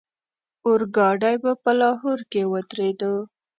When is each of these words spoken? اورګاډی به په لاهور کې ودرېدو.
اورګاډی 0.65 1.35
به 1.43 1.51
په 1.63 1.71
لاهور 1.79 2.19
کې 2.31 2.41
ودرېدو. 2.51 3.13